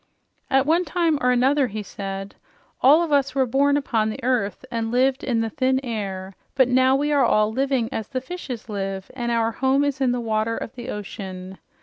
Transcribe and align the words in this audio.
"At 0.49 0.65
one 0.65 0.83
time 0.83 1.19
or 1.21 1.29
another," 1.29 1.67
he 1.67 1.83
said, 1.83 2.33
"all 2.81 3.03
of 3.03 3.11
us 3.11 3.35
were 3.35 3.45
born 3.45 3.77
upon 3.77 4.09
the 4.09 4.19
earth 4.23 4.65
and 4.71 4.89
lived 4.91 5.23
in 5.23 5.41
the 5.41 5.51
thin 5.51 5.79
air, 5.85 6.33
but 6.55 6.67
now 6.67 6.95
we 6.95 7.11
are 7.11 7.23
all 7.23 7.51
living 7.53 7.87
as 7.91 8.07
the 8.07 8.19
fishes 8.19 8.67
live, 8.67 9.11
and 9.15 9.31
our 9.31 9.51
home 9.51 9.83
is 9.83 10.01
in 10.01 10.11
the 10.11 10.19
water 10.19 10.57
of 10.57 10.73
the 10.73 10.89
ocean. 10.89 11.59